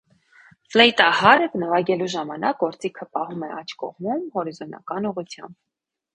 Ֆլեյտահարը 0.75 1.49
նվագելու 1.63 2.07
ժամանակ 2.13 2.59
գործիքը 2.65 3.07
պահում 3.19 3.47
է 3.49 3.51
աջ 3.59 3.77
կողմում՝ 3.85 4.27
հորիզոնական 4.39 5.13
ուղղությամբ։ 5.13 5.61